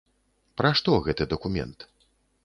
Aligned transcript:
Пра 0.61 0.71
што 0.79 0.95
гэты 1.07 1.27
дакумент? 1.33 1.85